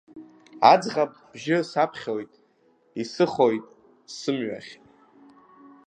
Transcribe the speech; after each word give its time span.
Аӡӷаб 0.71 1.11
бжьы 1.31 1.57
сыԥхьоит, 1.69 2.31
исыхоит 3.01 3.65
сымҩахь… 4.15 4.71